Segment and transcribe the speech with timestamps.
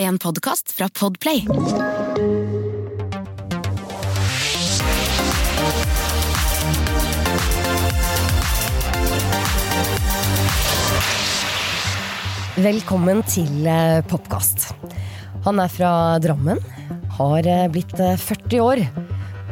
[0.00, 1.40] En podkast fra Podplay.
[12.62, 14.68] Velkommen til eh, Popkast.
[15.48, 15.90] Han er fra
[16.22, 16.62] Drammen,
[17.18, 18.84] har eh, blitt eh, 40 år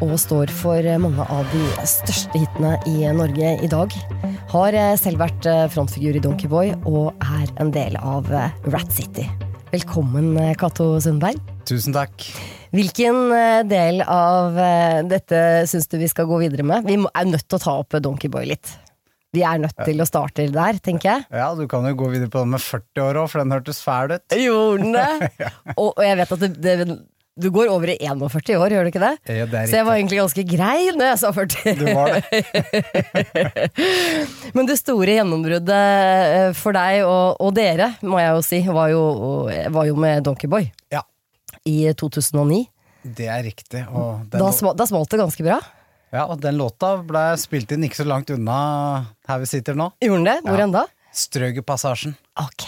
[0.05, 3.99] og står for eh, mange av de største hitene i Norge i dag.
[4.55, 8.95] Har eh, selv vært eh, frontfigur i Donkeyboy og er en del av eh, Rat
[8.95, 9.27] City.
[9.73, 11.41] Velkommen, eh, Cato Sundberg.
[11.67, 12.23] Tusen takk.
[12.71, 16.87] Hvilken eh, del av eh, dette syns du vi skal gå videre med?
[16.87, 18.77] Vi er nødt til å ta opp Donkeyboy litt.
[19.35, 21.27] Vi er nødt til å starte der, tenker jeg.
[21.35, 23.83] Ja, Du kan jo gå videre på den med 40 år òg, for den hørtes
[23.83, 24.39] fæl ut.
[24.39, 25.51] Gjorde den det?
[25.81, 26.99] og, og jeg vet at det, det,
[27.37, 29.15] du går over i 41 år, gjør du ikke det?
[29.37, 31.75] Ja, det er Så jeg var egentlig ganske grei når jeg sa 40.
[31.77, 33.67] Du var det.
[34.57, 39.03] Men det store gjennombruddet for deg og, og dere, må jeg jo si, var jo,
[39.75, 41.03] var jo med Donkeyboy Ja,
[41.69, 42.63] i 2009.
[43.17, 43.85] det er riktig.
[44.33, 45.61] Da, sma, da smalt det ganske bra.
[46.17, 48.57] ja, og den låta ble spilt inn ikke så langt unna
[49.29, 49.91] her vi sitter nå.
[50.03, 50.39] Gjorde den det?
[50.49, 50.65] Hvor Ja.
[50.65, 50.87] enn da?
[51.17, 52.17] Strøgerpassasjen.
[52.41, 52.67] Ok.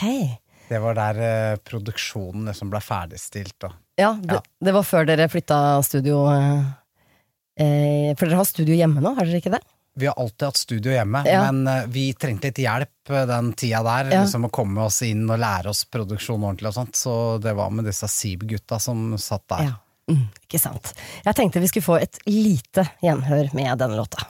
[0.68, 3.56] Det var der eh, produksjonen liksom ble ferdigstilt.
[3.64, 3.72] Og.
[3.98, 6.60] Ja, det, det var før dere flytta studio eh,
[7.58, 9.60] eh, For dere har studio hjemme nå, har dere ikke det?
[9.98, 11.40] Vi har alltid hatt studio hjemme, Ja.
[11.50, 14.12] men eh, vi trengte litt hjelp eh, den tida der.
[14.14, 14.20] Ja.
[14.22, 16.94] Liksom Å komme oss inn og lære oss produksjon ordentlig og sånt.
[17.00, 19.72] Så det var med disse Seeb-gutta som satt der.
[19.72, 19.74] Ja.
[20.08, 20.94] Mm, ikke sant.
[21.26, 24.22] Jeg tenkte vi skulle få et lite gjenhør med denne låta.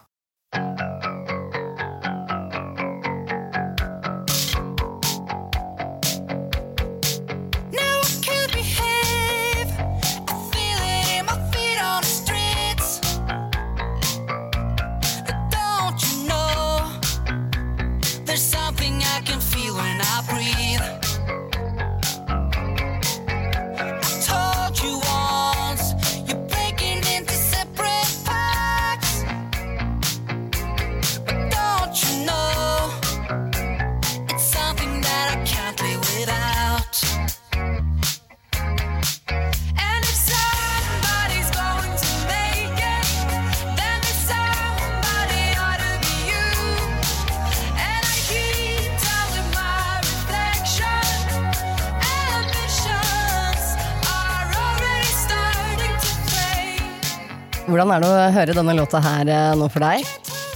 [57.88, 60.03] Hvordan er det å høre denne låta her eh, nå for deg?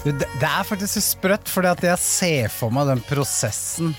[0.04, 3.94] Det, det er faktisk så sprøtt, at jeg ser for meg den prosessen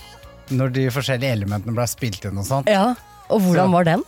[0.53, 2.67] når de forskjellige elementene ble spilt inn og sånn.
[2.69, 2.91] Ja,
[3.33, 4.03] Og hvordan Så- var den?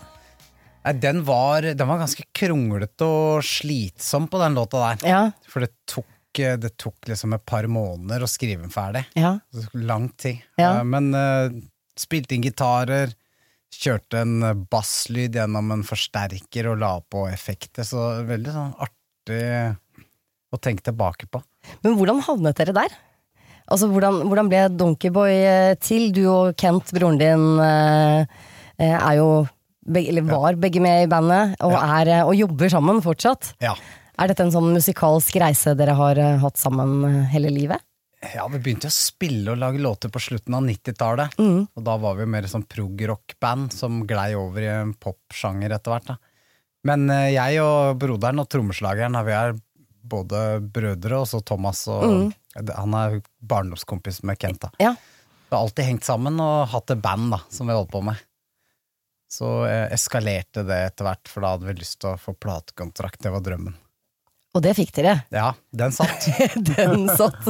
[1.02, 5.08] Den var, den var ganske kronglete og slitsom på den låta der.
[5.10, 6.06] Ja, For det tok,
[6.38, 9.08] eh, det tok liksom et par måneder å skrive den ferdig.
[9.18, 9.40] ja.
[9.74, 10.44] Lang tid.
[10.62, 10.76] Ja.
[10.76, 11.50] Eh, Men uh,
[11.98, 13.10] spilte inn gitarer,
[13.74, 17.82] kjørte en basslyd gjennom en forsterker og la på effekter.
[17.82, 19.02] Så veldig sånn artig
[19.34, 21.42] å tenke tilbake på.
[21.84, 22.96] Men hvordan havnet dere der?
[23.66, 26.12] Altså, Hvordan, hvordan ble Donkeyboy eh, til?
[26.14, 28.26] Du og Kent, broren din, eh,
[28.78, 29.48] eh, er jo
[29.86, 33.52] eller var begge med i bandet, og, er, og jobber sammen fortsatt.
[33.62, 33.76] Ja.
[34.18, 37.84] Er dette en sånn musikalsk reise dere har hatt sammen hele livet?
[38.34, 41.38] Ja, vi begynte å spille og lage låter på slutten av 90-tallet.
[41.38, 41.68] Mm.
[41.70, 46.10] Og da var vi mer sånn prog-rock-band som glei over i en popsjanger etter hvert.
[46.16, 46.18] da.
[46.86, 49.56] Men eh, jeg og broderen og trommeslageren, vi er
[50.06, 54.62] både brødre, og så Thomas og Han er barndomskompis med Kent.
[54.68, 54.72] da.
[54.80, 54.94] Ja.
[55.50, 58.22] Vi har alltid hengt sammen og hatt et band da, som vi holdt på med.
[59.32, 63.20] Så eh, eskalerte det etter hvert, for da hadde vi lyst til å få platekontrakt.
[63.26, 63.76] Det var drømmen.
[64.56, 65.18] Og det fikk dere.
[65.36, 66.30] Ja, den satt.
[66.70, 67.42] Den satt.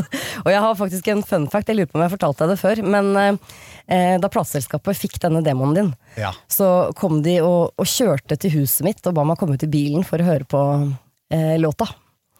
[0.42, 2.62] Og jeg har faktisk en fun fact, jeg lurer på om jeg fortalte deg det
[2.64, 6.32] før, men eh, da plateselskapet fikk denne demoen din, Ja.
[6.50, 9.70] så kom de og, og kjørte til huset mitt og ba meg komme ut i
[9.70, 10.64] bilen for å høre på
[11.30, 11.88] eh, låta.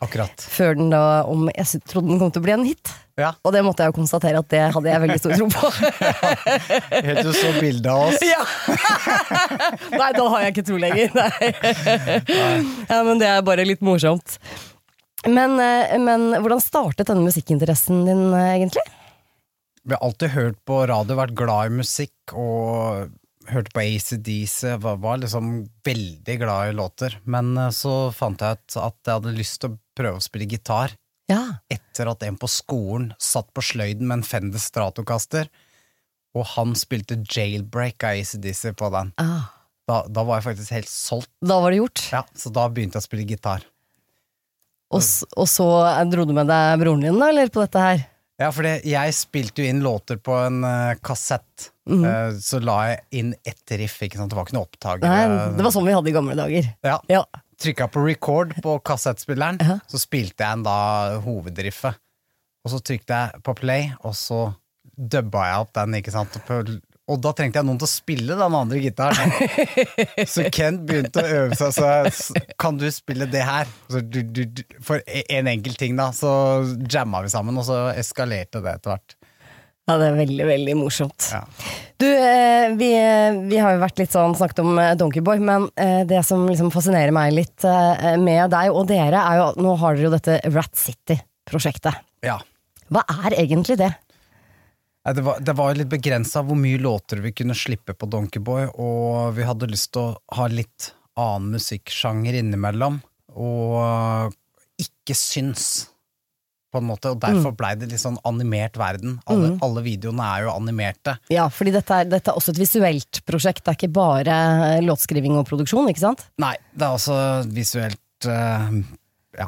[0.06, 0.46] Akkurat.
[0.56, 2.94] Før den da, om jeg trodde den kom til å bli en hit.
[3.16, 3.32] Ja.
[3.48, 5.70] Og det måtte jeg jo konstatere at det hadde jeg veldig stor tro på.
[7.08, 8.26] Helt til du så bilde av oss.
[8.28, 8.42] ja.
[10.02, 11.16] Nei, da har jeg ikke tro lenger.
[11.16, 11.52] Nei.
[12.92, 14.36] Ja, men det er bare litt morsomt.
[15.26, 18.84] Men, eh, men hvordan startet denne musikkinteressen din, eh, egentlig?
[19.86, 23.10] Vi har alltid hørt på radio, vært glad i musikk og
[23.52, 27.18] hørte på ACDC, var, var liksom veldig glad i låter.
[27.24, 30.50] Men eh, så fant jeg ut at jeg hadde lyst til å prøve å spille
[30.50, 30.96] gitar.
[31.32, 31.42] Ja.
[31.72, 35.50] Etter at en på skolen satt på sløyden med en Fender Stratocaster,
[36.36, 39.14] og han spilte Jailbreak av ACDC på den.
[39.22, 39.54] Ah.
[39.86, 41.32] Da, da var jeg faktisk helt solgt.
[41.46, 42.04] Da var det gjort.
[42.12, 43.66] Ja, så da begynte jeg å spille gitar.
[44.94, 45.68] Og, og så
[46.12, 48.04] dro du med deg broren din, da, eller på dette her?
[48.42, 51.70] Ja, for jeg spilte jo inn låter på en uh, kassett.
[51.88, 52.34] Mm -hmm.
[52.34, 54.30] uh, så la jeg inn ett riff, ikke sant?
[54.30, 55.08] det var ikke noe opptaker.
[55.08, 56.74] Nei, det var sånn vi hadde i gamle dager.
[56.84, 57.00] Ja.
[57.08, 57.24] Ja.
[57.62, 59.80] Trykka på record på kassettspilleren, Ja.
[59.88, 61.96] så spilte jeg en da hovedriffet.
[62.66, 64.54] Og så trykte jeg på play, og så
[64.98, 66.36] dubba jeg opp den, ikke sant.
[66.48, 66.64] På-
[67.06, 69.34] Og da trengte jeg noen til å spille den andre gitaren.
[70.34, 73.70] så Kent begynte å øve seg, så jeg, kan du spille det her?
[73.92, 76.10] Så du, du, du, for en enkelt ting, da.
[76.16, 76.32] Så
[76.90, 79.18] jamma vi sammen, og så eskalerte det etter hvert.
[79.86, 81.28] Ja, det er veldig, veldig morsomt.
[81.30, 81.44] Ja.
[82.02, 82.90] Du, eh, vi,
[83.52, 86.74] vi har jo vært litt sånn snakket om eh, Donkeyboy, men eh, det som liksom
[86.74, 90.14] fascinerer meg litt eh, med deg og dere, er jo at nå har dere jo
[90.16, 92.02] dette Rat City-prosjektet.
[92.26, 92.42] ja.
[92.94, 93.88] Hva er egentlig det?
[95.06, 98.72] Det var, det var jo litt begrensa hvor mye låter vi kunne slippe på Donkeyboy,
[98.82, 102.98] og vi hadde lyst til å ha litt annen musikksjanger innimellom,
[103.38, 104.34] og
[104.82, 105.92] ikke syns,
[106.74, 107.14] på en måte.
[107.14, 109.20] Og derfor blei det litt sånn animert verden.
[109.32, 111.16] Alle, alle videoene er jo animerte.
[111.32, 114.40] Ja, fordi dette er, dette er også et visuelt prosjekt, det er ikke bare
[114.72, 116.26] eh, låtskriving og produksjon, ikke sant?
[116.42, 117.20] Nei, det er også
[117.54, 118.74] visuelt uh,
[119.38, 119.48] Ja.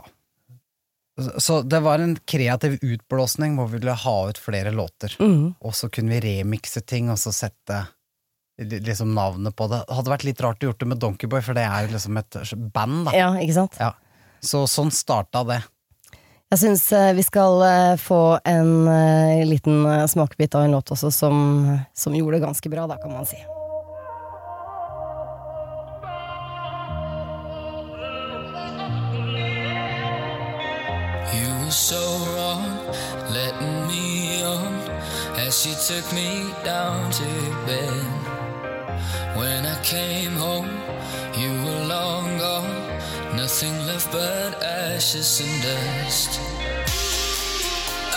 [1.41, 5.15] Så det var en kreativ utblåsning hvor vi ville ha ut flere låter.
[5.65, 7.79] Og så kunne vi remikse ting og så sette
[8.61, 9.79] li- liksom navnet på det.
[9.89, 12.37] Hadde vært litt rart å gjort det med Donkeyboy, for det er jo liksom et
[12.73, 13.15] band, da.
[13.17, 13.79] Ja, ikke sant?
[13.81, 13.93] Ja.
[14.45, 15.63] Så sånn starta det.
[16.53, 21.09] Jeg syns eh, vi skal eh, få en eh, liten smakebit av en låt også
[21.11, 21.41] som,
[21.97, 23.41] som gjorde det ganske bra, da, kan man si.
[35.67, 37.25] You took me down to
[37.65, 38.03] bed.
[39.35, 40.69] When I came home,
[41.35, 42.75] you were long gone,
[43.35, 46.39] nothing left but ashes and dust.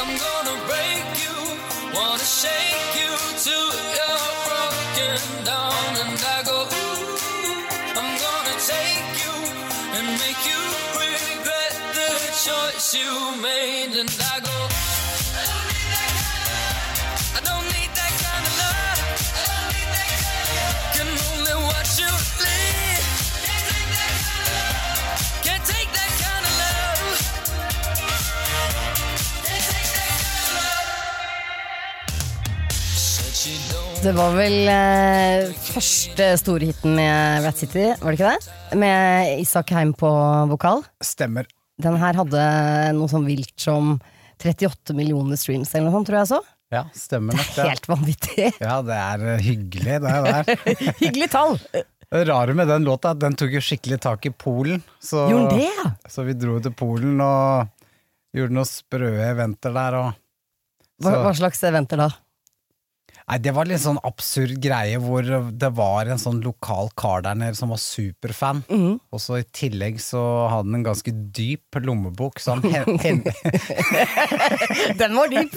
[0.00, 1.38] I'm gonna break you,
[1.96, 3.12] wanna shake you
[3.44, 6.58] till you're broken down, and I go.
[6.80, 7.62] Ooh,
[8.00, 9.36] I'm gonna take you
[9.96, 10.62] and make you
[11.04, 12.10] regret the
[12.46, 13.10] choice you
[13.42, 14.79] made, and I go.
[34.00, 38.76] Det var vel eh, første storhiten med Rat City, var det ikke det?
[38.80, 40.08] Med Isak Heim på
[40.48, 40.80] vokal.
[41.04, 41.44] Stemmer.
[41.80, 42.44] Den her hadde
[42.96, 43.98] noe sånn vilt som
[44.40, 46.38] 38 millioner streams eller noe sånt, tror jeg så.
[46.72, 47.60] Ja, stemmer nok det.
[47.60, 48.46] er Helt vanvittig.
[48.64, 50.50] Ja, det er eh, hyggelig, det der.
[51.02, 51.60] Hyggelig tall!
[52.10, 54.80] Det rare med den låta, den tok jo skikkelig tak i Polen.
[54.96, 55.92] Så, Gjorde det, ja?
[56.08, 57.68] så vi dro til Polen og
[58.32, 60.00] gjorde noen sprø eventer der.
[60.00, 60.18] Og,
[61.04, 62.08] Hva, hva slags eventer da?
[63.30, 67.36] Nei, det var litt sånn absurd greie hvor det var en sånn lokal kar der
[67.38, 68.64] nede som var superfan.
[68.66, 68.96] mm.
[69.14, 70.18] Og så i tillegg så
[70.50, 72.66] hadde han en ganske dyp lommebok, så han,
[72.98, 73.22] hen,
[75.00, 75.54] Den var dyp!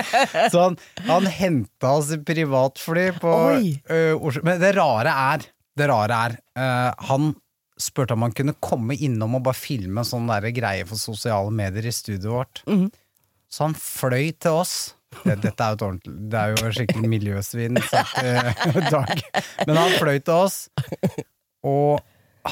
[0.52, 0.78] så han,
[1.08, 3.74] han henta oss i privatfly på Oi.
[3.90, 4.44] ø, Oslo.
[4.46, 7.32] Men det rare er, det rare er uh, Han
[7.76, 11.50] spurte om han kunne komme innom og bare filme en sånn der greie for sosiale
[11.52, 12.62] medier i studioet vårt.
[12.70, 12.86] Mm.
[13.50, 14.76] Så han fløy til oss.
[15.22, 18.18] Det, dette er jo et ordentlig Det er jo skikkelig miljøsvin sagt
[18.94, 19.22] dag.
[19.66, 20.58] Men han fløy til oss,
[21.66, 22.02] og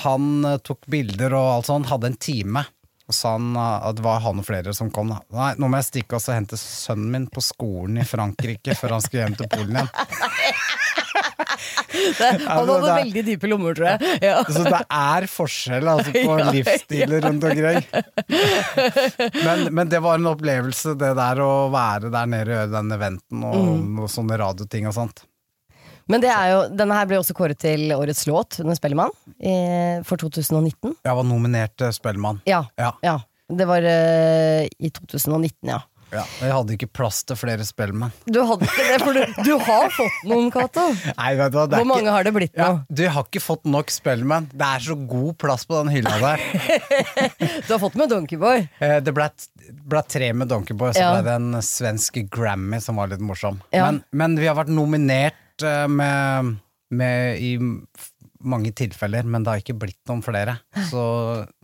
[0.05, 1.91] han eh, tok bilder og alt sånt.
[1.91, 2.65] Hadde en time.
[3.05, 5.13] Og sa han eh, at det var han og flere som kom.
[5.13, 9.05] Nei, nå må jeg stikke og hente sønnen min på skolen i Frankrike før han
[9.05, 9.93] skulle hjem til Polen igjen.
[12.47, 14.19] Han hadde er- veldig dype lommer, tror jeg.
[14.25, 14.39] Ja.
[14.49, 17.85] Så det er forskjell altså, på Ja, livsstiler rundt omkring.
[19.45, 22.97] Men, men det var en opplevelse, det der å være der nede og gjøre den
[22.99, 24.01] eventen og, Mm.
[24.05, 25.25] og sånne radioting og sånt.
[26.11, 29.13] Men det er jo, denne her ble også kåret til årets låt under Spellemann
[30.05, 30.93] for 2019.
[31.07, 32.43] Jeg var nominert til Spellemann.
[32.49, 32.93] Ja, Ja.
[33.05, 33.19] ja.
[33.55, 35.79] Det var eh, i 2019, ja.
[36.15, 36.23] Ja.
[36.41, 38.13] Jeg hadde ikke plass til flere Spellemann.
[38.31, 40.85] Du hadde ikke det, for du, du har fått noen, Cato.
[40.95, 42.85] Hvor mange har det blitt ja, nå?
[42.89, 44.47] Du har ikke fått nok Spellemann.
[44.55, 46.45] Det er så god plass på den hylla der.
[47.67, 48.67] Du har fått med Donkeyboy.
[48.79, 49.27] Eh, Det ble,
[49.91, 51.13] ble tre med Donkeyboy, så Ja.
[51.17, 53.59] ble det en svensk Grammy som var litt morsom.
[53.75, 53.89] Ja.
[53.91, 56.55] Men, men vi har vært nominert eh, med,
[56.95, 57.57] med i
[58.49, 60.57] mange tilfeller, men det har ikke blitt noen flere.
[60.91, 61.03] Så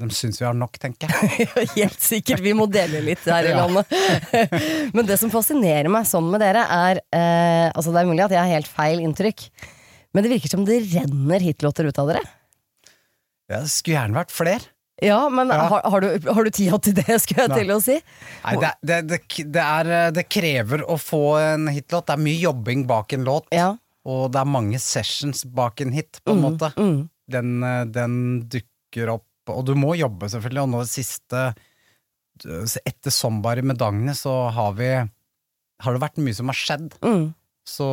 [0.00, 1.48] de syns vi har nok, tenker jeg.
[1.76, 2.42] Helt sikkert.
[2.44, 3.92] Vi må dele litt her i landet.
[4.96, 8.34] Men det som fascinerer meg sånn med dere, er eh, Altså, det er mulig at
[8.34, 9.44] jeg har helt feil inntrykk,
[10.10, 12.22] men det virker som det renner hitlåter ut av dere.
[13.50, 14.70] Ja, det skulle gjerne vært flere.
[15.00, 15.68] Ja, men Ja.
[15.70, 17.60] Har, har, du, har du tida til det, skulle jeg Nei.
[17.62, 17.96] til å si?
[18.44, 19.20] Nei, det, det,
[19.54, 22.08] det, er, det krever å få en hitlåt.
[22.10, 23.70] Det er mye jobbing bak en låt, Ja.
[24.08, 26.70] Og det er mange sessions bak en hit, på en måte.
[26.78, 27.08] Mm.
[27.30, 28.14] Den, eh, den
[28.50, 31.42] dukker opp, og du må jobbe selvfølgelig, og nå det siste
[32.40, 34.88] Etter Somebody med Dagny så har vi
[35.80, 37.34] Har det vært mye som har skjedd, Mm.
[37.64, 37.86] så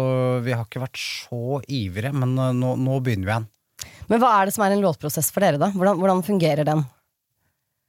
[0.43, 3.47] vi har ikke vært så ivrige, men eh, nå, nå begynner vi igjen.
[4.09, 5.69] Men hva er det som er en låtprosess for dere, da?
[5.71, 6.83] Hvordan, hvordan fungerer den?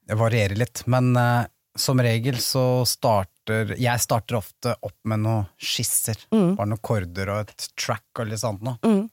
[0.06, 1.46] Det varierer litt, men uh,
[1.76, 3.32] som regel så starter
[3.78, 6.18] Jeg starter ofte opp med noen skisser.
[6.34, 6.56] Mm.
[6.58, 8.78] Bare noen korder og et track og litt sånt noe.
[8.84, 9.06] Mm.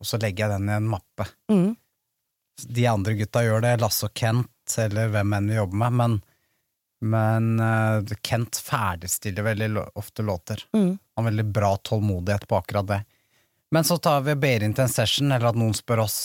[0.00, 1.26] Og så legger jeg den i en mappe.
[1.52, 1.72] Mm.
[2.76, 6.20] De andre gutta gjør det, Lasse og Kent, eller hvem enn vi jobber med, men,
[7.14, 10.62] men uh, Kent ferdigstiller veldig ofte låter.
[10.76, 10.92] Mm.
[10.92, 13.00] Han har veldig bra tålmodighet på akkurat det.
[13.74, 16.18] Men så tar vi ber inn til en session, eller at noen spør oss,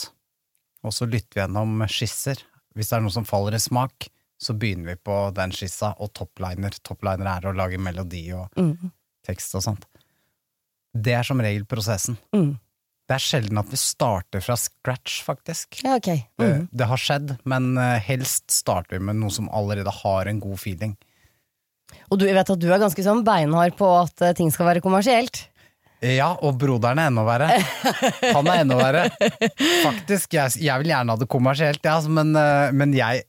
[0.85, 2.43] og så lytter vi gjennom skisser.
[2.77, 6.13] Hvis det er noe som faller i smak, så begynner vi på den skissa, og
[6.15, 6.71] topliner.
[6.85, 8.91] Topliner er å lage melodi og Mm.
[9.27, 9.85] tekst og sånt.
[10.95, 12.17] Det er som regel prosessen.
[12.33, 12.57] Mm.
[13.09, 15.81] Det er sjelden at vi starter fra scratch, faktisk.
[15.83, 16.09] Ja, ok.
[16.37, 16.69] Det, Mm.
[16.71, 20.59] det har skjedd, men eh, helst starter vi med noe som allerede har en god
[20.59, 20.95] feeling.
[22.11, 24.67] Og du jeg vet at du er ganske sånn beinhard på at eh, ting skal
[24.67, 25.47] være kommersielt.
[26.01, 27.47] Ja, og broderen er enda verre.
[28.31, 29.01] Han er enda verre.
[29.87, 33.25] Faktisk, jeg, jeg vil gjerne ha det kommersielt, ja, altså, men, eh, men jeg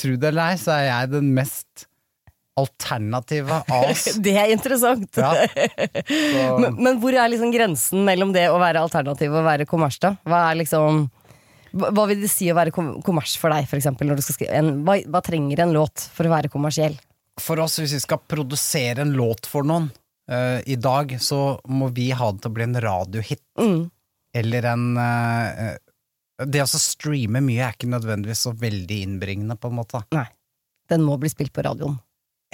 [0.00, 1.86] Tro det eller ei, så er jeg den mest
[2.58, 4.06] alternative av oss.
[4.22, 5.10] Det er interessant.
[5.18, 5.32] Ja.
[6.62, 10.14] Men, men hvor er liksom grensen mellom det å være alternativ og være kommers, da?
[10.28, 11.08] Hva er liksom
[11.74, 14.06] hva vil det si å være kom kommers for deg, for eksempel?
[14.06, 16.94] Når du skal skrive en, hva, hva trenger en låt for å være kommersiell?
[17.40, 19.88] for oss, hvis vi skal produsere en låt for noen
[20.30, 23.44] uh, i dag, så må vi ha det til å bli en radiohit.
[23.60, 23.80] Mm.
[24.34, 25.76] Eller en eh,
[26.38, 30.00] Det å streame mye er ikke nødvendigvis så veldig innbringende, på en måte.
[30.16, 30.26] Nei.
[30.90, 31.94] Den må bli spilt på radioen.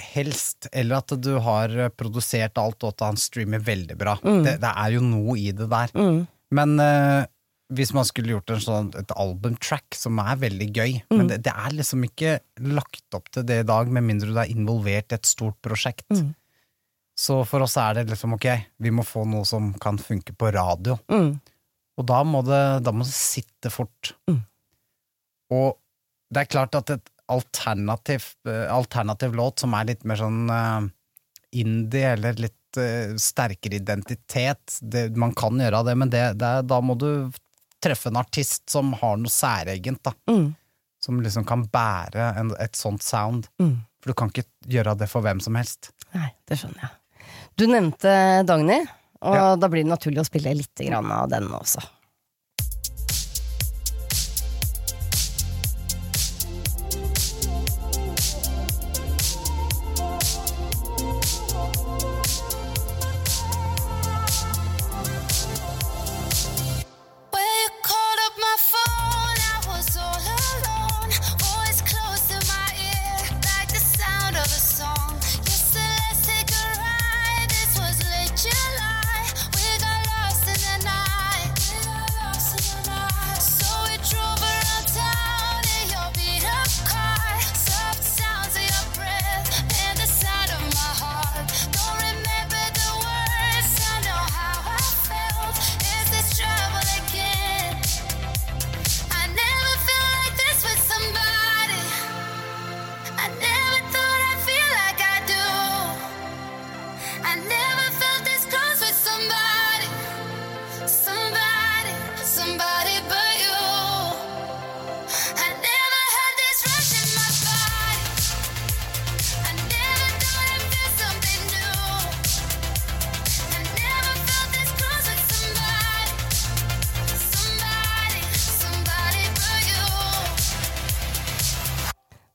[0.01, 0.67] Helst.
[0.71, 4.15] Eller at du har produsert alt, og at han streamer veldig bra.
[4.23, 4.43] Mm.
[4.45, 5.93] Det, det er jo noe i det der.
[5.97, 6.21] Mm.
[6.57, 7.23] Men uh,
[7.71, 11.17] hvis man skulle gjort en sånn, et albumtrack som er veldig gøy, Mm.
[11.17, 12.37] men det, det er liksom ikke
[12.71, 16.07] lagt opp til det i dag, med mindre du er involvert i et stort prosjekt.
[16.13, 16.33] Mm.
[17.21, 18.47] Så for oss er det liksom ok,
[18.81, 20.95] vi må få noe som kan funke på radio.
[21.11, 21.33] Mm.
[21.99, 24.13] Og da må det, da må det sitte fort.
[24.29, 24.39] Mm.
[25.51, 25.75] Og
[26.31, 30.81] det er klart at et alternativ, eh, alternativ låt som er litt mer sånn uh,
[31.55, 36.79] indie, eller litt uh, sterkere identitet det, Man kan gjøre det, men det, det, da
[36.83, 37.31] må du
[37.81, 40.13] treffe en artist som har noe særegent, da.
[40.31, 40.51] Mm.
[41.01, 43.47] Som liksom kan bære en, et sånt sound.
[43.61, 43.79] Mm.
[44.01, 45.91] For du kan ikke gjøre det for hvem som helst.
[46.13, 47.23] Nei, det skjønner jeg.
[47.59, 48.11] Du nevnte
[48.47, 48.79] Dagny,
[49.21, 49.55] og Ja.
[49.55, 51.81] da blir det naturlig å spille litt av den også.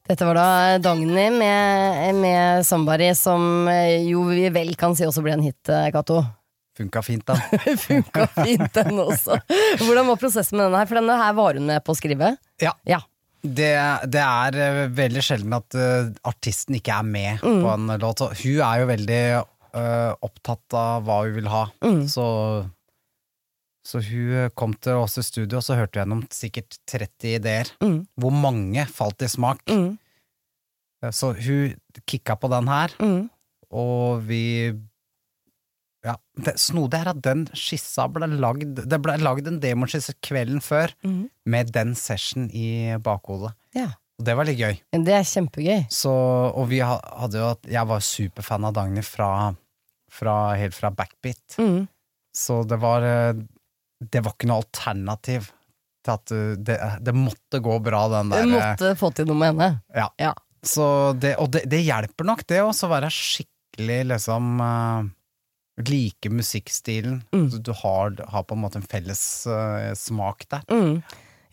[0.06, 0.48] Dette var da
[0.78, 5.58] Dagny med, med Somebody, som eh, jo vi vel kan si også ble en hit,
[5.66, 6.20] eh, Cato.
[6.78, 7.34] Funka fint, da.
[7.80, 9.40] Funka fint, den også.
[9.80, 10.90] Hvordan var prosessen med denne her?
[10.90, 12.36] For denne her var hun med på å skrive.
[12.62, 12.76] Ja.
[12.86, 13.00] Ja.
[13.42, 13.72] Det,
[14.12, 18.22] det er eh, veldig sjelden at uh, artisten ikke er med på en låt.
[18.42, 21.64] Hun er jo veldig uh, opptatt av hva hun vil ha.
[22.10, 22.26] Så,
[23.86, 27.70] så hun kom til oss i studio, og så hørte hun gjennom sikkert 30 ideer.
[27.84, 28.00] Mm.
[28.18, 29.62] Hvor mange falt i smak.
[29.70, 29.92] Mm.
[31.04, 31.76] Eh, Så hun
[32.06, 33.28] kicka på den her, Mm.
[33.70, 34.74] og vi
[36.06, 40.60] ja, det snodige er at den skissa ble lagd Det ble lagd en demoskisse kvelden
[40.62, 40.92] før
[41.44, 43.54] med den session i bakhodet.
[43.74, 43.88] Ja.
[44.18, 44.78] Og det var litt gøy.
[45.04, 45.88] Det er kjempegøy.
[45.92, 46.08] Så,
[46.56, 49.54] og vi hadde jo Jeg var superfan av Dagny fra,
[50.08, 51.58] fra, helt fra Backbeat.
[51.58, 51.88] Mm.
[52.32, 53.42] Så det var eh,
[54.00, 55.50] Det var ikke noe alternativ
[56.06, 59.54] til at det, det måtte gå bra, den der Du måtte få til noe med
[59.54, 59.70] henne.
[59.96, 60.10] Ja.
[60.20, 60.32] Ja.
[60.66, 65.12] Så det, og det, det hjelper nok, det også, å være skikkelig liksom eh,
[65.76, 67.18] Like musikkstilen.
[67.36, 67.48] Mm.
[67.52, 70.62] Du, du har, har på en måte en felles uh, smak der.
[70.72, 71.02] Mm.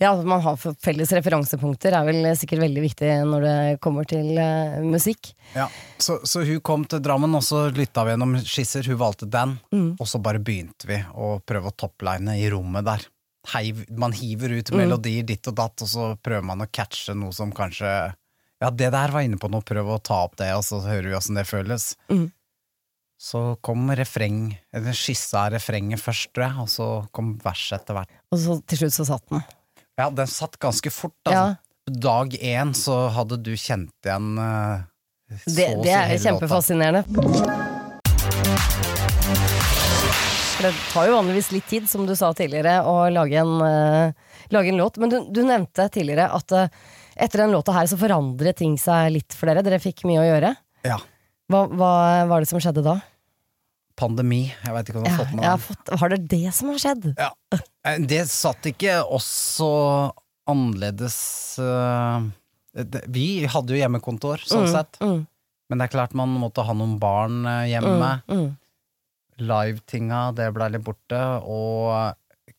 [0.03, 4.33] Ja, at man har felles referansepunkter er vel sikkert veldig viktig når det kommer til
[4.36, 5.31] uh, musikk.
[5.55, 5.69] Ja.
[6.01, 8.83] Så, så hun kom til Drammen, og så lytta vi gjennom skisser.
[8.91, 9.93] Hun valgte den, Mm.
[9.98, 13.07] og så bare begynte vi å prøve å toppline i rommet der.
[13.53, 14.77] Heiv, man hiver ut Mm.
[14.83, 18.13] melodier ditt og datt, og så prøver man å catche noe som kanskje
[18.63, 21.10] Ja, det der var inne på noe, prøv å ta opp det, og så hører
[21.10, 21.95] vi åssen det føles.
[22.10, 22.29] Mm.
[23.19, 28.10] Så kom refreng, eller skissa refrenget først, tror jeg, og så kom verset etter hvert.
[28.31, 29.43] Og så til slutt så satt den.
[29.95, 31.31] Ja, den satt ganske fort, Ja.
[31.31, 31.57] altså.
[31.85, 34.85] Dag én så hadde du kjent igjen uh,
[35.43, 37.03] så Det, det er kjempefascinerende.
[40.53, 44.38] For det tar jo vanligvis litt tid, som du sa tidligere, å lage en, uh,
[44.55, 44.97] lage en låt.
[44.97, 46.67] Men du, du nevnte tidligere at uh,
[47.19, 49.65] etter den låta her så forandret ting seg litt for dere.
[49.67, 50.55] Dere fikk mye å gjøre.
[50.88, 51.01] Ja.
[51.51, 51.93] Hva, hva
[52.31, 53.01] var det som skjedde da?
[53.95, 56.21] Pandemi, jeg veit ikke om du Ja, har fått med deg har, fått, har det
[56.31, 57.03] det som har skjedd?
[57.17, 57.29] Ja.
[57.85, 59.27] Eh, Det satt ikke oss
[59.59, 59.69] så
[60.50, 61.17] annerledes
[61.62, 62.25] eh,
[63.13, 64.97] Vi hadde jo hjemmekontor, sånn sett.
[65.00, 65.21] Mm,
[65.69, 68.21] Men det er klart man måtte ha noen barn eh, hjemme.
[68.27, 68.51] mm, mm.
[69.43, 71.19] Live-tinga, det ble litt borte.
[71.50, 72.13] Og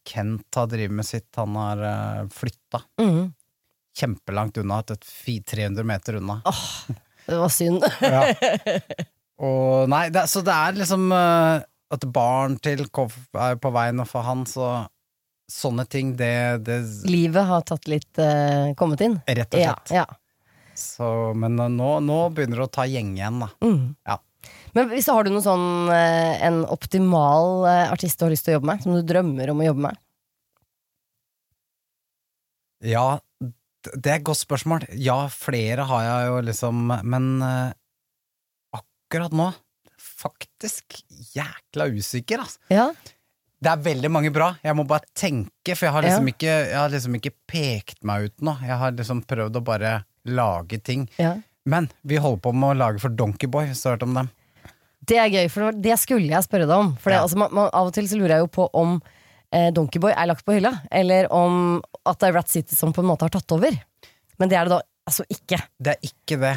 [0.09, 1.29] Kent har drevet med sitt.
[1.39, 1.85] Han har
[2.35, 3.33] flytta Mm.
[3.97, 5.07] kjempelangt unna, et
[5.47, 6.41] 300 meter unna.
[7.27, 7.85] Det var synd.
[8.03, 8.25] Ja.
[9.43, 11.65] Og nei, det, så det er liksom eh,
[11.95, 14.85] at barn til Koff er på vei nå for han, så
[15.51, 16.79] sånne ting, det, det
[17.11, 19.19] Livet har tatt litt uh, kommet inn.
[19.27, 19.97] Rett og slett.
[20.01, 20.07] ja.
[20.75, 21.07] Så,
[21.39, 23.51] men nå, nå begynner det å ta gjeng igjen, da.
[23.63, 23.93] Mm.
[24.09, 24.17] Ja.
[24.75, 28.59] Men hvis har du noen sånn eh, en optimal artist du har lyst til å
[28.59, 28.83] jobbe med?
[28.83, 30.01] Som du drømmer om å jobbe med?
[32.91, 33.07] Ja,
[33.87, 34.89] det er et godt spørsmål.
[34.99, 37.31] Ja, flere har jeg jo liksom, men
[39.15, 39.51] akkurat nå
[40.05, 40.97] faktisk
[41.35, 42.59] jækla usikker, altså.
[42.73, 42.93] Ja,
[43.65, 44.51] Det er veldig mange bra.
[44.63, 46.33] Jeg må bare tenke, for jeg har liksom, Ja.
[46.35, 48.59] ikke, jeg har liksom ikke pekt meg ut nå.
[48.61, 51.09] Jeg har liksom prøvd å bare lage ting.
[51.19, 51.37] ja.
[51.67, 54.29] Men vi holder på med å lage for Donkeyboy, hvis du har hørt om dem.
[55.07, 56.97] Det er gøy, for det skulle jeg spørre deg om.
[57.01, 59.01] For det, altså, man, man, av og til så lurer jeg jo på om
[59.51, 63.01] eh, Donkeyboy er lagt på hylla, eller om at det er Rat City som på
[63.01, 63.73] en måte har tatt over.
[64.39, 65.63] Men det er det da altså ikke.
[65.81, 66.55] Det er ikke det.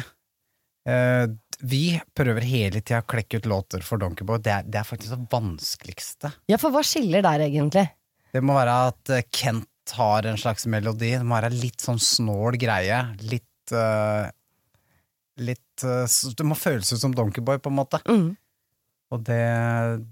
[0.88, 1.26] Eh,
[1.60, 4.38] vi prøver hele tida å klekke ut låter for Donkeyboy.
[4.44, 6.30] Det er, det er faktisk det vanskeligste.
[6.50, 7.86] Ja, for hva skiller der egentlig?
[8.32, 11.14] Det må være at eh, Kent har en slags melodi.
[11.16, 13.00] Det må være litt sånn snål greie.
[13.30, 14.28] Litt eh,
[15.38, 18.00] Litt eh, s- Det må føles ut som Donkeyboy, på en måte.
[18.10, 18.32] Mm.
[19.14, 19.42] Og det,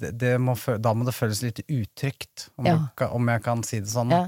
[0.00, 2.76] det, det må, fø- da må det føles litt utrygt, om, Ja.
[2.96, 4.14] jeg, om jeg kan si det sånn.
[4.14, 4.20] Ja.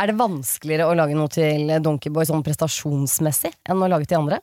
[0.00, 4.38] Er det vanskeligere å lage noe til Donkeyboy sånn prestasjonsmessig enn å lage til andre?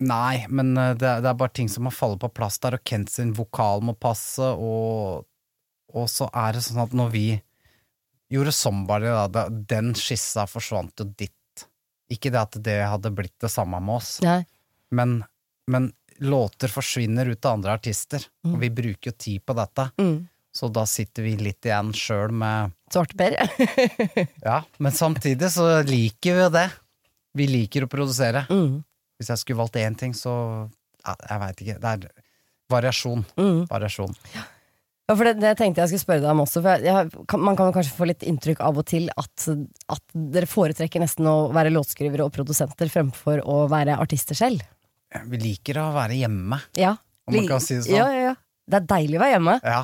[0.00, 2.76] Nei, men eh, det, er- det er bare ting som må falle på plass der,
[2.78, 5.24] og Kent sin vokal må passe, og,
[5.94, 7.24] og så er det sånn at når vi
[8.30, 11.34] gjorde Somebody, da, den skissa forsvant jo ditt.
[12.12, 14.18] Ikke det at det hadde blitt det samme med oss,
[14.94, 15.18] men,
[15.68, 15.90] men
[16.24, 20.26] låter forsvinner ut av andre artister, og vi bruker jo tid på dette, Mm.
[20.54, 23.36] så da sitter vi litt igjen sjøl med Svarteper.
[24.48, 26.68] Ja, men samtidig så liker vi jo det.
[27.36, 28.46] Vi liker å produsere.
[28.50, 28.78] mm.
[29.18, 30.32] Hvis jeg skulle valgt én ting, så
[31.04, 31.78] ja, Jeg veit ikke.
[31.82, 32.24] Det er
[32.70, 33.24] variasjon.
[33.38, 33.66] Mm.
[33.70, 34.14] Variasjon.
[35.08, 36.60] Ja, for det, det tenkte jeg skulle spørre deg om også.
[36.60, 39.46] For jeg, jeg, kan, man kan jo kanskje få litt inntrykk av og til at,
[39.94, 44.66] at dere foretrekker nesten å være låtskrivere og produsenter fremfor å være artister selv.
[45.30, 46.60] Vi liker å være hjemme.
[46.76, 46.92] Ja.
[47.24, 47.96] Om man kan si det sånn.
[47.96, 48.36] Ja, ja, ja.
[48.68, 49.54] Det er deilig å være hjemme.
[49.64, 49.80] Ja.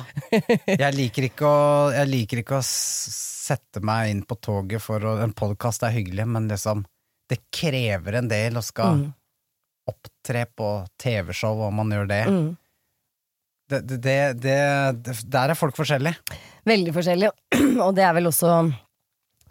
[0.85, 1.61] Jeg liker ikke å,
[2.05, 6.49] liker ikke å sette meg inn på toget for å En podkast er hyggelig, men
[6.51, 6.83] liksom
[7.29, 9.13] Det krever en del å skal Mm.
[9.89, 10.69] Opptre på
[11.01, 12.21] TV-show, og man gjør det.
[12.31, 12.47] Mm.
[13.69, 14.57] Det, det, det.
[15.33, 16.37] Der er folk forskjellige.
[16.65, 17.31] Veldig forskjellige,
[17.85, 18.57] og det er vel også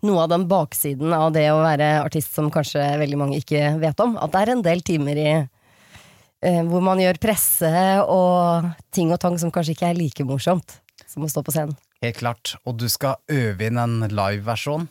[0.05, 4.01] noe av den baksiden av det å være artist som kanskje veldig mange ikke vet
[4.05, 4.19] om.
[4.21, 7.73] At det er en del timer i eh, hvor man gjør presse
[8.05, 10.77] og ting og tang som kanskje ikke er like morsomt
[11.09, 11.79] som å stå på scenen.
[12.05, 12.55] Helt klart.
[12.69, 14.89] Og du skal øve inn en live-versjon.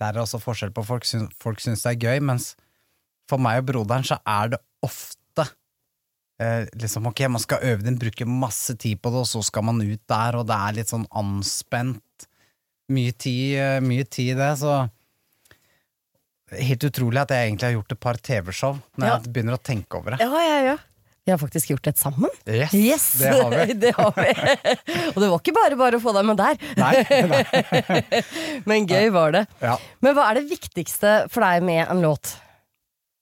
[0.00, 1.06] Der er også forskjell på folk.
[1.06, 2.54] Syns, folk syns det er gøy, mens
[3.32, 5.48] for meg og broderen så er det ofte
[6.42, 9.64] eh, liksom, ok, man skal øve den, bruke masse tid på det, og så skal
[9.68, 12.28] man ut der, og det er litt sånn anspent.
[12.92, 14.82] Mye tid, eh, mye tid i det, så
[16.52, 19.12] Helt utrolig at jeg egentlig har gjort et par TV-show, når Ja.
[19.22, 20.18] jeg begynner å tenke over det.
[20.20, 20.74] Ja, ja, ja.
[21.24, 22.28] Vi har faktisk gjort det sammen.
[22.44, 23.72] Yes, Yes, det har vi.
[23.86, 24.34] det har vi.
[25.14, 26.58] Og det var ikke bare bare å få deg med der.
[26.76, 26.92] Nei,
[27.30, 28.02] nei.
[28.68, 29.46] Men gøy var det.
[29.62, 29.78] Ja.
[30.04, 32.34] Men hva er det viktigste for deg med en låt?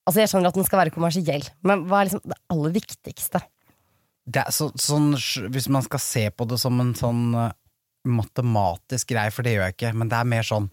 [0.07, 3.41] Altså Jeg skjønner at den skal være kommersiell, men hva er liksom det aller viktigste?
[4.31, 5.11] Det er så, sånn,
[5.53, 7.53] hvis man skal se på det som en sånn eh,
[8.09, 10.69] matematisk greie, for det gjør jeg ikke, men det er mer sånn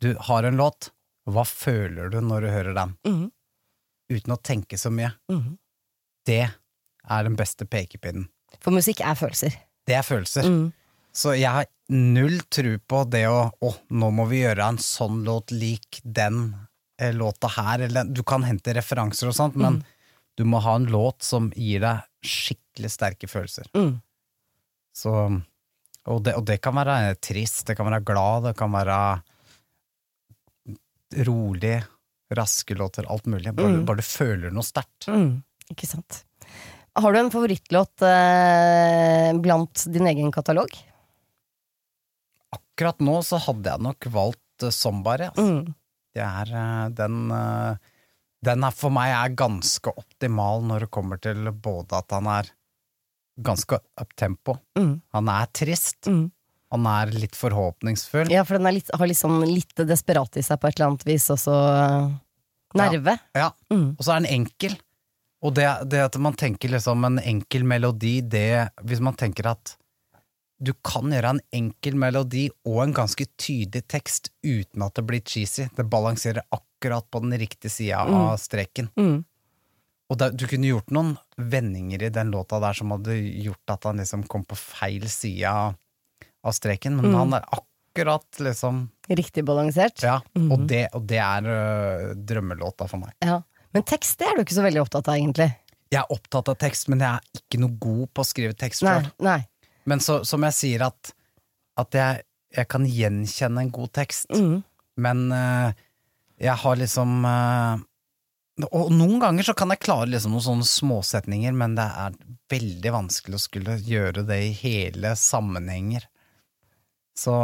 [0.00, 0.90] Du har en låt,
[1.28, 2.96] hva føler du når du hører den?
[3.06, 3.26] Mhm.
[4.10, 5.12] Uten å tenke så mye.
[5.30, 5.58] Mhm.
[6.26, 8.28] Det er den beste pekepinnen.
[8.60, 9.54] For musikk er følelser.
[9.86, 10.46] Det er følelser.
[10.46, 10.72] Mm.
[11.12, 15.24] Så jeg har null tro på det å Å, nå må vi gjøre en sånn
[15.26, 16.54] låt lik den
[17.16, 19.80] låta her, eller Du kan hente referanser og sånt, men
[20.36, 23.66] du må ha en låt som gir deg skikkelig sterke følelser.
[23.76, 23.94] Mm.
[24.96, 25.12] Så,
[26.06, 28.98] og, det, og det kan være trist, det kan være glad, det kan være
[31.26, 31.80] rolig,
[32.30, 33.52] raske låter, alt mulig.
[33.54, 33.84] Bare, Mm.
[33.86, 35.08] bare du føler noe sterkt.
[35.08, 35.42] Mm.
[35.70, 36.24] Ikke sant.
[36.96, 40.68] Har du en favorittlåt eh, blant din egen katalog?
[42.54, 45.28] Akkurat nå så hadde jeg nok valgt uh, Somebody.
[45.30, 45.42] Altså.
[45.46, 45.74] Mm.
[46.14, 47.76] Det er eh, den eh,
[48.42, 52.48] Den er for meg er ganske optimal når det kommer til både at han er
[53.40, 55.00] ganske uptempo, Mm.
[55.12, 56.30] han er trist, Mm.
[56.72, 58.30] han er litt forhåpningsfull.
[58.32, 61.28] Ja, for den litt, har liksom litt desperat i seg på et eller annet vis,
[61.28, 62.20] også så
[62.80, 63.18] nerve.
[63.34, 63.50] Ja.
[63.72, 63.96] Mm.
[63.98, 64.76] Og så er den enkel.
[65.42, 69.76] Og det, det at man tenker liksom en enkel melodi, det Hvis man tenker at
[70.62, 75.22] du kan gjøre en enkel melodi og en ganske tydelig tekst uten at det blir
[75.24, 75.68] cheesy.
[75.76, 78.90] Det balanserer akkurat på den riktige sida av streken.
[79.00, 79.22] Mm.
[80.10, 83.84] Og da, du kunne gjort noen vendinger i den låta der som hadde gjort at
[83.88, 85.76] han liksom kom på feil side av,
[86.56, 87.14] streken, men Mm.
[87.18, 90.02] han er akkurat liksom Riktig balansert.
[90.02, 90.52] Ja, Mm.
[90.52, 93.12] og, det, og det er øh, drømmelåta for meg.
[93.22, 93.42] Ja.
[93.72, 95.54] Men tekst det er du ikke så veldig opptatt av, egentlig.
[95.90, 98.82] Jeg er opptatt av tekst, men jeg er ikke noe god på å skrive tekst
[98.82, 99.40] Nei, nei.
[99.88, 101.12] Men så, som jeg sier, at,
[101.80, 102.24] at jeg,
[102.56, 104.60] jeg kan gjenkjenne en god tekst, Mm.
[105.00, 105.70] men uh,
[106.40, 107.78] jeg har liksom uh,
[108.72, 112.16] Og noen ganger så kan jeg klare liksom noen sånne småsetninger, men det er
[112.52, 116.04] veldig vanskelig å skulle gjøre det i hele sammenhenger.
[117.16, 117.34] Så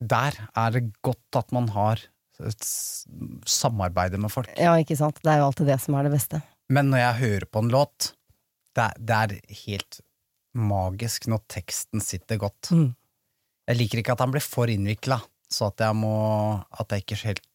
[0.00, 1.98] der er det godt at man har
[2.40, 2.68] et
[3.50, 4.48] samarbeid med folk.
[4.56, 5.18] Ja, ikke sant.
[5.24, 6.40] Det er jo alltid det som er det beste.
[6.72, 8.12] Men når jeg hører på en låt,
[8.78, 9.34] det er, det er
[9.66, 10.00] helt
[10.56, 12.70] magisk når teksten sitter godt.
[12.74, 12.88] Mm.
[13.70, 16.14] Jeg liker ikke at han blir for innvikla, så at jeg må
[16.78, 17.46] At jeg ikke helt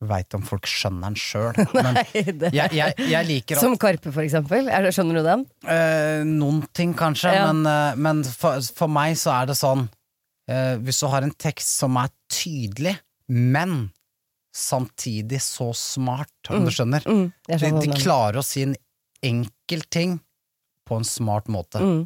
[0.00, 1.58] veit om folk skjønner den sjøl.
[1.76, 4.70] Men Nei, det- jeg, jeg, jeg liker at Som Karpe, for eksempel.
[4.72, 5.42] Er det, skjønner du den?
[5.68, 7.50] Eh, noen ting, kanskje, Ja.
[7.52, 9.84] men, eh, men for, for meg så er det sånn
[10.48, 12.96] eh, Hvis du har en tekst som er tydelig,
[13.28, 13.90] men
[14.56, 17.28] samtidig så smart, om du skjønner Mm.
[17.46, 18.72] skjønner de, de klarer å si en
[19.22, 20.16] enkel ting
[20.90, 21.80] på en smart måte.
[21.82, 22.00] Mm.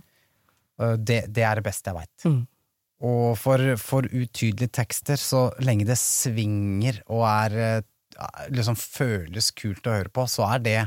[0.84, 2.26] Eh, Det, det er det beste jeg veit.
[2.28, 2.42] Mm.
[3.04, 9.88] Og for, for utydelige tekster, så lenge det svinger og er eh, liksom føles kult
[9.90, 10.78] å høre på, så er det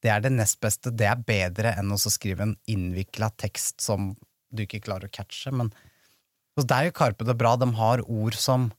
[0.00, 0.88] det er det nest beste.
[0.96, 4.14] Det er bedre enn å skrive en innvikla tekst som
[4.50, 5.52] du ikke klarer å catche.
[5.52, 5.68] Men
[6.56, 7.52] så er jo Karpe det bra.
[7.60, 8.70] De har ord som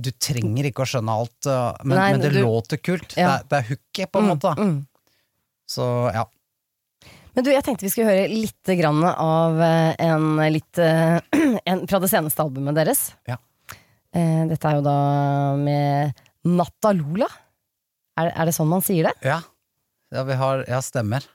[0.00, 3.16] Du trenger ikke å skjønne alt, eh, men, Nei, men det du- låter kult.
[3.18, 3.26] Ja.
[3.26, 4.54] Det, er, det er hooket, på en måte.
[4.56, 4.70] Mm.
[4.70, 4.78] Mm.
[5.68, 6.22] Så ja.
[7.34, 11.18] Men du, jeg tenkte vi skulle høre litt grann av eh, en litt eh,
[11.70, 13.08] en, Fra det seneste albumet deres.
[13.28, 13.40] Ja.
[14.14, 14.98] Eh, Dette er jo da
[15.58, 17.26] med Natalola.
[18.20, 19.14] Er, er det sånn man sier det?
[19.26, 19.40] Ja,
[20.14, 21.26] ja vi har Ja, stemmer.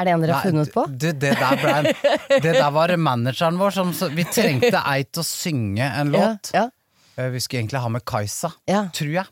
[0.00, 0.86] Er det en dere har funnet på?
[0.88, 5.26] Du, det der, ble det der var manageren vår som Vi trengte ei til å
[5.26, 6.54] synge en låt.
[6.56, 7.26] Ja, ja.
[7.34, 9.28] Vi skulle egentlig ha med Kajsa, ja, tror jeg.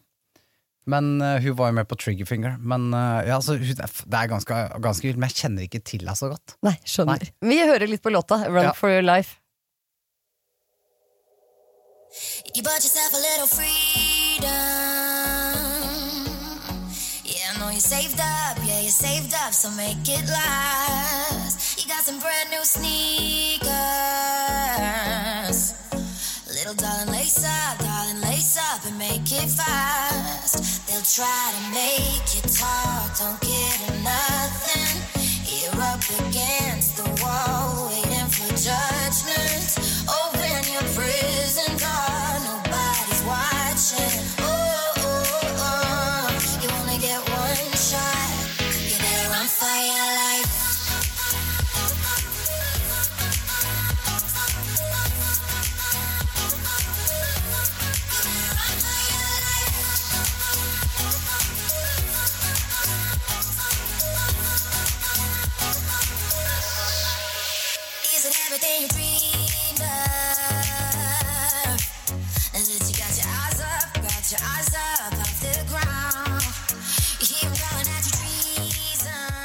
[0.89, 2.55] Men uh, hun var jo med på Triggerfinger.
[2.61, 6.01] Men uh, ja, så hun, det er ganske, ganske vilt, men jeg kjenner ikke til
[6.07, 6.55] henne så godt.
[6.65, 7.29] Nei, skjønner.
[7.45, 8.41] Vi hører litt på låta.
[8.49, 8.73] Run Ja.
[8.77, 9.37] for your life.
[12.57, 14.49] You bought yourself a little freedom.
[17.29, 18.57] Yeah, I know you saved up.
[18.67, 21.79] Yeah, you saved up, so make it last.
[21.79, 23.69] You got some brand new sneakers.
[26.59, 30.89] Little darling, lace up, darling, lace up and make it fast.
[30.89, 33.41] They'll try to make you talk, don't
[33.87, 34.99] them nothing.
[35.47, 39.88] You're up against the wall, waiting for judgment.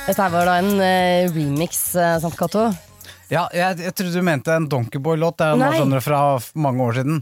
[0.04, 2.66] Dette var da en uh, remix, uh, sant Cato?
[3.32, 5.38] Ja, jeg, jeg trodde du mente en Donkeyboy-låt.
[5.40, 6.20] Det er noe skjønner fra
[6.60, 7.22] mange år siden.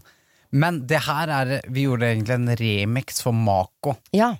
[0.51, 3.93] Men det her er Vi gjorde egentlig en remix for Mako.
[4.17, 4.33] Ja.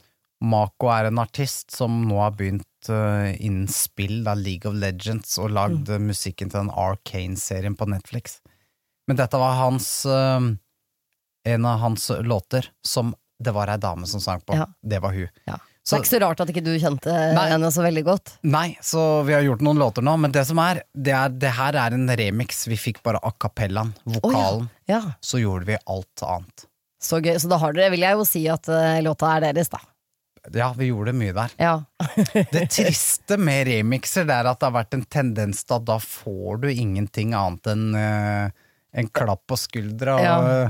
[0.44, 5.38] Mako er en artist som nå har begynt uh, innen spill, da, League of Legends,
[5.40, 6.10] og lagd Mm.
[6.10, 8.40] musikken til den Arcane-serien på Netflix.
[9.08, 10.42] Men dette var hans uh,
[11.46, 14.54] En av hans låter som det var ei dame som sang på.
[14.58, 14.68] Ja.
[14.86, 15.30] Det var hun.
[15.50, 15.62] ja.
[15.84, 17.46] Så- det er ikke så rart at ikke du kjente Nei.
[17.50, 18.34] henne så veldig godt.
[18.44, 21.54] Nei, så vi har gjort noen låter nå, men det som er, det, er, det
[21.58, 22.68] her er en remix.
[22.70, 24.70] Vi fikk bare a cappellaen, vokalen.
[24.88, 26.68] Ja, Så gjorde vi alt annet.
[27.02, 27.34] Så gøy.
[27.42, 29.80] Så da har dere, vil jeg jo si at eh, låta er deres, da.
[30.54, 31.52] Ja, vi gjorde mye der.
[31.58, 31.74] Ja.
[32.54, 35.98] Det triste med remixer det er at det har vært en tendens til at da
[36.02, 38.50] får du ingenting annet enn uh,
[38.94, 40.70] en klapp på skuldra og, Ja.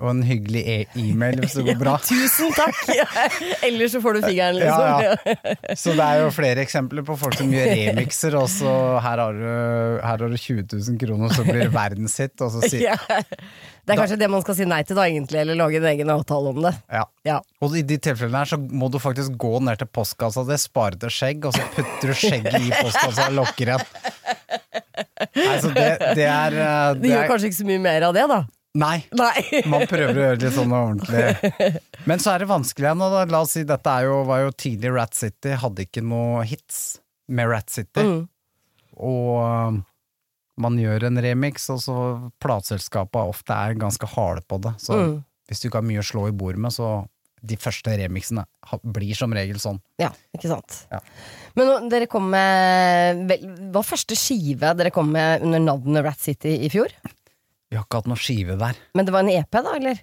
[0.00, 1.96] Og en hyggelig e- e-mail hvis det går bra.
[2.02, 2.78] Tusen takk!
[3.68, 5.02] Ellers så får du fingeren, liksom.
[5.04, 5.36] ja.
[5.82, 8.72] Så det er jo flere eksempler på folk som gjør remixer, og så
[9.04, 9.44] her har du,
[10.02, 12.96] her har du 20 000 kroner, så blir det verdenshit, og så sier Ja.
[13.82, 16.10] Det er kanskje det man skal si nei til, da, egentlig, eller lage en egen
[16.14, 16.72] avtale om det.
[16.92, 17.04] ja.
[17.26, 17.36] Ja.
[17.62, 20.98] Og i de tilfellene her så må du faktisk gå ned til postkassa di, spare
[21.02, 23.86] til skjegg, og så putter du skjegget i postkassa og lokker igjen.
[25.32, 25.86] Altså, så det,
[26.18, 28.40] det er, eh, Det det gjør er kanskje ikke så mye mer av det, da.
[28.78, 29.02] Nei.
[29.12, 29.42] Nei.
[29.72, 31.76] Man prøver å gjøre det litt sånn ordentlig.
[32.08, 33.02] Men så er det vanskelig igjen.
[33.28, 36.78] La oss si dette er jo, var jo tidlig Rat City, hadde ikke noe hits
[37.28, 38.00] med Rat City.
[38.00, 38.22] Mm.
[38.96, 39.82] Og um,
[40.62, 41.96] man gjør en remix, og så
[42.42, 44.74] plateselskapa ofte er ganske harde på det.
[44.80, 45.14] Så Mm.
[45.48, 47.02] hvis du ikke har mye å slå i bord med, så
[47.42, 48.44] de første remixene
[48.94, 49.80] blir som regel sånn.
[50.00, 50.84] Ja, ikke sant.
[50.92, 51.00] Ja.
[51.58, 56.54] Men dere kom med Hva var første skive dere kom med under navnet Rat City
[56.62, 56.92] i fjor?
[57.72, 58.76] Vi har ikke hatt noe skive der.
[58.92, 60.00] Men det var en EP, da, eller?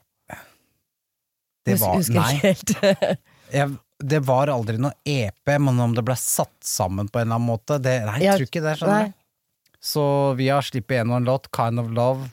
[1.68, 3.20] Det var, husker nei, ikke helt.
[3.54, 3.74] jeg,
[4.10, 7.50] det var aldri noe EP, men om det ble satt sammen på en eller annen
[7.52, 8.74] måte det, Nei, jeg Ja, tror ikke det.
[8.80, 9.12] skjønner nei.
[9.12, 10.06] du Så
[10.40, 12.32] vi har sluppet en og en låt, Kind of Love,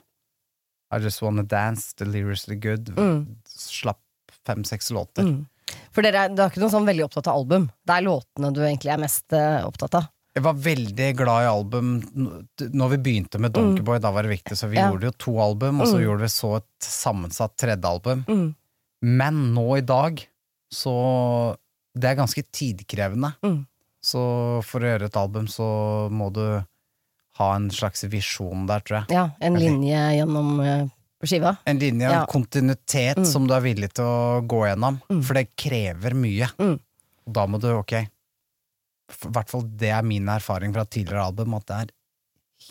[0.94, 2.94] I Just Wanna Dance, Deliriously Good.
[2.96, 3.20] Mm.
[3.50, 4.00] Slapp
[4.46, 5.26] fem-seks låter.
[5.26, 5.44] Mm.
[5.92, 7.68] For dere er, du er ikke noe sånn veldig opptatt av album.
[7.84, 10.06] Det er låtene du egentlig er mest eh, opptatt av.
[10.36, 11.90] Jeg var veldig glad i album
[12.60, 14.82] Når vi begynte med Donkeyboy, da var det viktig, så vi Mm.
[14.82, 14.90] Ja.
[14.92, 16.04] gjorde jo to album, og så Mm.
[16.04, 18.24] gjorde vi så et sammensatt tredje album.
[18.28, 18.54] Mm.
[19.02, 20.26] Men nå i dag,
[20.72, 21.56] så
[21.98, 23.34] Det er ganske tidkrevende.
[23.42, 23.66] Mm.
[24.04, 26.62] Så for å gjøre et album, så må du
[27.38, 29.16] ha en slags visjon der, tror jeg.
[29.16, 30.88] Ja, en linje gjennom eh,
[31.24, 31.56] skiva.
[31.66, 32.20] En linje, Ja.
[32.20, 33.24] en kontinuitet Mm.
[33.24, 35.00] som du er villig til å gå gjennom.
[35.08, 35.22] Mm.
[35.24, 36.50] For det krever mye.
[36.58, 36.78] Mm.
[37.26, 38.06] Og da må du, ok
[39.12, 41.92] I hvert fall det er min erfaring fra tidligere album, at det er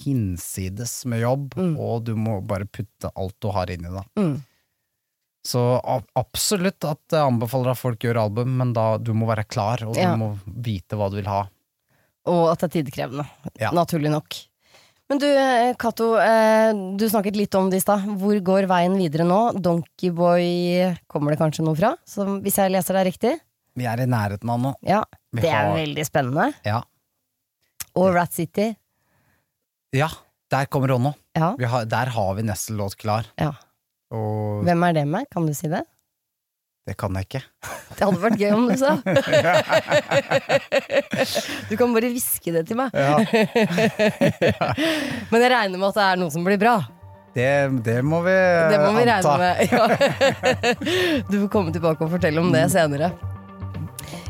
[0.03, 1.75] hinsides med jobb, Mm.
[1.79, 4.03] og du må bare putte alt du har inn i det.
[4.17, 4.41] Mm.
[5.45, 5.61] Så
[6.17, 9.95] absolutt at jeg anbefaler at folk gjør album, men da du må være klar, og
[9.95, 10.11] Ja.
[10.11, 11.47] du må vite hva du vil ha.
[12.25, 13.27] Og at det er tidkrevende.
[13.59, 13.69] Ja.
[13.71, 14.33] Naturlig nok.
[15.07, 17.99] Men du, eh, Cato, eh, du snakket litt om det i stad.
[18.17, 19.53] Hvor går veien videre nå?
[19.61, 21.95] Donkeyboy kommer det kanskje noe fra?
[22.07, 23.39] Så hvis jeg leser deg riktig?
[23.75, 24.73] Vi er i nærheten av noe.
[24.81, 25.03] Ja,
[25.35, 26.53] Vi det er har- veldig spennende.
[26.65, 26.81] Ja.
[27.95, 28.75] Og Rat City.
[29.95, 30.09] ja,
[30.51, 31.13] der kommer Ronno.
[31.35, 33.23] Ja, Vi har, der har vi neste låt klar.
[33.39, 33.51] ja.
[34.11, 35.25] Og Hvem er det med?
[35.33, 35.83] Kan du si det?
[36.87, 37.41] det kan jeg ikke.
[37.97, 38.91] Det hadde vært gøy om du sa.
[41.69, 42.89] Du kan bare hviske det til meg.
[42.93, 43.17] Ja.
[45.31, 46.75] Men jeg regner med at det er noe som blir bra.
[47.35, 47.47] Det,
[47.83, 48.31] det må vi
[48.71, 49.33] Det må vi anta.
[49.33, 49.55] regne med.
[49.73, 49.85] Ja.
[51.31, 53.09] Du får komme tilbake og fortelle om det senere.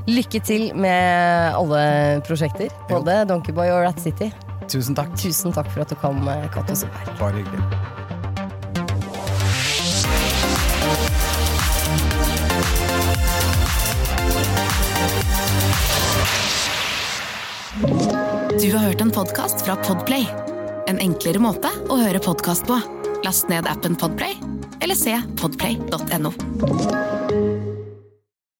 [0.05, 2.69] Lykke til med alle prosjekter.
[2.89, 4.29] Både Donkeyboy og Rat City.
[4.69, 5.13] Tusen takk.
[5.17, 6.21] Tusen takk for at du kom,
[6.53, 7.17] Cato Solberg.
[7.19, 7.61] Bare hyggelig.
[18.61, 20.25] Du har hørt en podcast fra Podplay.
[20.87, 22.77] En enklere måte å høre podcast på.
[23.25, 24.37] Last ned appen Podplay,
[24.85, 26.33] eller se podplay.no.